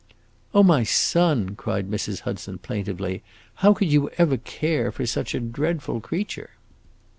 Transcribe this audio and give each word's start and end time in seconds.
"Oh, 0.51 0.63
my 0.63 0.81
son," 0.83 1.55
cried 1.55 1.91
Mrs. 1.91 2.21
Hudson, 2.21 2.57
plaintively, 2.57 3.21
"how 3.61 3.71
could 3.75 3.91
you 3.91 4.09
ever 4.17 4.37
care 4.37 4.91
for 4.91 5.05
such 5.05 5.35
a 5.35 5.39
dreadful 5.39 5.99
creature?" 6.01 6.49